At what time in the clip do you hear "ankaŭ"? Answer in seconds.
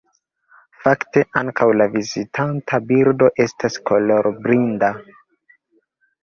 1.41-1.67